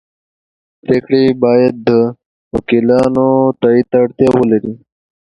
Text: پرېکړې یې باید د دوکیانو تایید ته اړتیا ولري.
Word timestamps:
پرېکړې 0.85 1.19
یې 1.25 1.33
باید 1.43 1.73
د 1.87 1.89
دوکیانو 2.51 3.27
تایید 3.61 3.85
ته 3.91 3.97
اړتیا 4.03 4.29
ولري. 4.33 4.73